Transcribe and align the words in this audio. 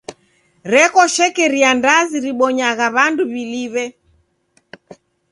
Reko 0.73 1.01
shekeria 1.15 1.69
ndazi 1.79 2.17
ribonyagha 2.25 2.87
w'andu 2.95 3.23
w'iliw'e. 3.31 3.85